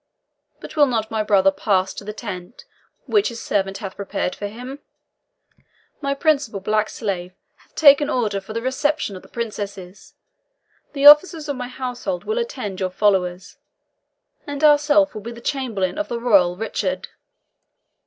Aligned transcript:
But 0.59 0.75
will 0.75 0.87
not 0.87 1.11
my 1.11 1.21
brother 1.21 1.51
pass 1.51 1.93
to 1.93 2.03
the 2.03 2.11
tent 2.11 2.65
which 3.05 3.27
his 3.29 3.39
servant 3.39 3.77
hath 3.77 3.95
prepared 3.95 4.33
for 4.33 4.47
him? 4.47 4.79
My 6.01 6.15
principal 6.15 6.59
black 6.59 6.89
slave 6.89 7.35
hath 7.57 7.75
taken 7.75 8.09
order 8.09 8.41
for 8.41 8.53
the 8.53 8.63
reception 8.63 9.15
of 9.15 9.21
the 9.21 9.27
Princesses, 9.27 10.15
the 10.93 11.05
officers 11.05 11.47
of 11.47 11.55
my 11.55 11.67
household 11.67 12.23
will 12.23 12.39
attend 12.39 12.79
your 12.79 12.89
followers, 12.89 13.57
and 14.47 14.63
ourself 14.63 15.13
will 15.13 15.21
be 15.21 15.33
the 15.33 15.39
chamberlain 15.39 15.99
of 15.99 16.07
the 16.07 16.19
royal 16.19 16.57
Richard." 16.57 17.09